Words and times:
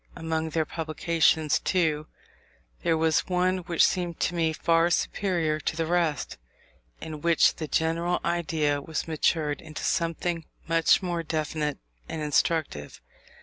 Among 0.15 0.49
their 0.49 0.65
publications, 0.65 1.59
too, 1.59 2.07
there 2.81 2.97
was 2.97 3.27
one 3.27 3.59
which 3.59 3.85
seemed 3.85 4.19
to 4.21 4.33
me 4.33 4.51
far 4.51 4.89
superior 4.89 5.59
to 5.59 5.75
the 5.75 5.85
rest; 5.85 6.39
in 6.99 7.21
which 7.21 7.57
the 7.57 7.67
general 7.67 8.19
idea 8.25 8.81
was 8.81 9.07
matured 9.07 9.61
into 9.61 9.83
something 9.83 10.45
much 10.67 11.03
more 11.03 11.21
definite 11.21 11.77
and 12.09 12.19
instructive. 12.19 12.99